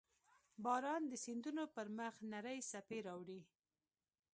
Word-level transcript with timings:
•باران 0.63 1.01
د 1.07 1.13
سیندونو 1.23 1.63
پر 1.75 1.87
مخ 1.97 2.15
نرۍ 2.31 2.59
څپې 2.69 2.99
راوړي. 3.07 3.41